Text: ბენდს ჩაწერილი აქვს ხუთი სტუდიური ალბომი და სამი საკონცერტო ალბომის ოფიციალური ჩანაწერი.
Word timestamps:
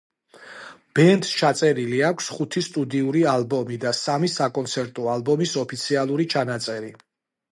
ბენდს 0.99 1.33
ჩაწერილი 1.41 1.99
აქვს 2.07 2.29
ხუთი 2.37 2.63
სტუდიური 2.69 3.21
ალბომი 3.33 3.77
და 3.83 3.93
სამი 3.99 4.29
საკონცერტო 4.37 5.05
ალბომის 5.17 5.53
ოფიციალური 5.65 6.29
ჩანაწერი. 6.35 6.93